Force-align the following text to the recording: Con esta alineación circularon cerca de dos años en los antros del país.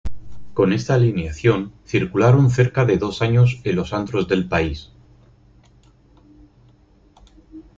Con 0.55 0.73
esta 0.73 0.95
alineación 0.95 1.73
circularon 1.85 2.49
cerca 2.49 2.85
de 2.85 2.97
dos 2.97 3.21
años 3.21 3.61
en 3.65 3.75
los 3.75 3.93
antros 3.93 4.27
del 4.27 4.47
país. 4.47 4.89